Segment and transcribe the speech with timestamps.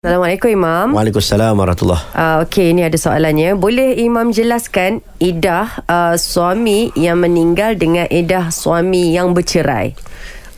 [0.00, 0.96] Assalamualaikum Imam.
[0.96, 3.52] Waalaikumsalam warahmatullahi Uh, Okey, ini ada soalannya.
[3.52, 9.92] Boleh Imam jelaskan idah uh, suami yang meninggal dengan idah suami yang bercerai?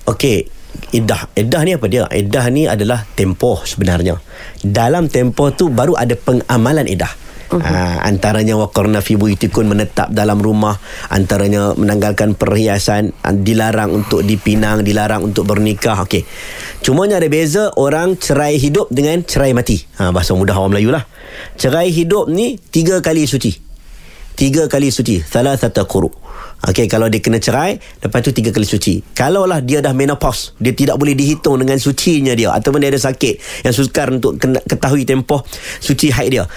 [0.06, 0.46] Okey,
[0.94, 1.26] iddah.
[1.34, 2.06] Iddah ni apa dia?
[2.06, 4.22] Iddah ni adalah tempoh sebenarnya.
[4.62, 7.10] Dalam tempoh tu baru ada pengamalan iddah.
[7.52, 7.60] Uh-huh.
[7.60, 10.80] Uh, antaranya waqarna fi buyutikum menetap dalam rumah
[11.12, 13.12] antaranya menanggalkan perhiasan
[13.44, 16.00] dilarang untuk dipinang dilarang untuk bernikah.
[16.00, 16.24] Okey.
[16.80, 19.84] Cumanya ada beza orang cerai hidup dengan cerai mati.
[20.00, 21.04] Ha bahasa mudah orang Melayu lah.
[21.60, 23.52] Cerai hidup ni tiga kali suci.
[24.32, 25.20] Tiga kali suci.
[25.20, 26.08] Salah satu quru.
[26.62, 29.04] Okey kalau dia kena cerai lepas tu tiga kali suci.
[29.12, 33.02] Kalau lah dia dah menopause, dia tidak boleh dihitung dengan sucinya dia ataupun dia ada
[33.02, 35.44] sakit yang sukar untuk kena, ketahui tempoh
[35.84, 36.48] suci haid dia.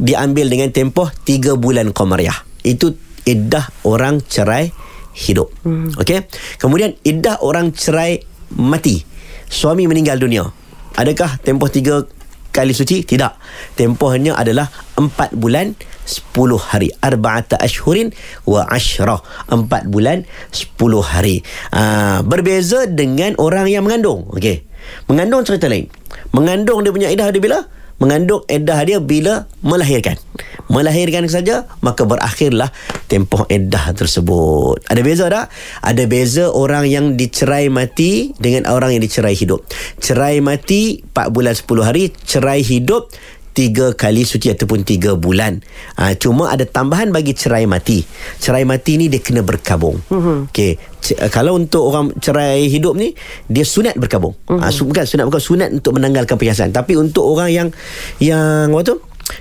[0.00, 2.36] Diambil dengan tempoh tiga bulan qamariah.
[2.64, 2.96] Itu
[3.28, 4.72] iddah orang cerai
[5.12, 5.52] hidup.
[5.62, 5.92] Hmm.
[6.00, 6.24] Okey.
[6.56, 8.24] Kemudian iddah orang cerai
[8.56, 9.04] mati.
[9.50, 10.48] Suami meninggal dunia.
[10.96, 12.08] Adakah tempoh tiga
[12.50, 13.06] kali suci?
[13.06, 13.32] Tidak.
[13.78, 14.66] Tempohnya adalah
[14.98, 15.74] 4 bulan
[16.06, 16.90] 10 hari.
[16.98, 18.10] Arba'ata ashhurin
[18.46, 19.22] wa ashra.
[19.50, 21.46] 4 bulan 10 hari.
[21.70, 24.26] Aa, berbeza dengan orang yang mengandung.
[24.34, 24.66] Okey.
[25.06, 25.86] Mengandung cerita lain.
[26.34, 27.58] Mengandung dia punya iddah dia bila?
[28.00, 30.16] Mengandung iddah dia bila melahirkan.
[30.72, 32.72] Melahirkan saja maka berakhirlah
[33.12, 34.80] tempoh iddah tersebut.
[34.88, 35.52] Ada beza tak?
[35.84, 39.68] Ada beza orang yang dicerai mati dengan orang yang dicerai hidup.
[40.00, 43.12] Cerai mati 4 bulan 10 hari, cerai hidup
[43.52, 45.60] tiga kali suci ataupun tiga bulan.
[45.98, 48.02] Ha, cuma ada tambahan bagi cerai mati.
[48.38, 49.98] Cerai mati ni dia kena berkabung.
[50.08, 50.46] Uh-huh.
[50.50, 50.78] Okey.
[51.00, 53.12] C- kalau untuk orang cerai hidup ni
[53.50, 54.36] dia sunat berkabung.
[54.46, 54.62] Uh-huh.
[54.62, 56.70] Ha, bukan sunat bukan sunat untuk menanggalkan perhiasan.
[56.70, 57.68] Tapi untuk orang yang
[58.22, 58.96] yang apa tu?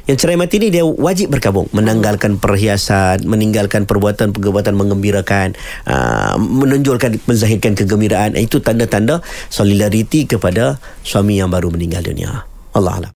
[0.06, 5.58] Yang cerai mati ni dia wajib berkabung menanggalkan perhiasan, meninggalkan perbuatan-perbuatan mengembirakan,
[5.90, 8.38] uh, menonjolkan menzahirkan kegembiraan.
[8.38, 12.46] Itu tanda-tanda solidariti kepada suami yang baru meninggal dunia.
[12.78, 13.08] Allah Allah.